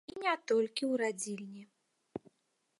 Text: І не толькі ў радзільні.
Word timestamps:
І 0.11 0.13
не 0.21 0.31
толькі 0.51 0.83
ў 0.91 0.93
радзільні. 1.01 1.63